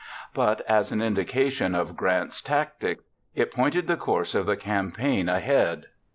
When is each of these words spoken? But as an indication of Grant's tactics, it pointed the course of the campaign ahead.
But 0.33 0.61
as 0.61 0.91
an 0.91 0.99
indication 0.99 1.75
of 1.75 1.95
Grant's 1.95 2.41
tactics, 2.41 3.03
it 3.35 3.51
pointed 3.53 3.85
the 3.85 3.97
course 3.97 4.33
of 4.33 4.47
the 4.47 4.57
campaign 4.57 5.29
ahead. 5.29 5.85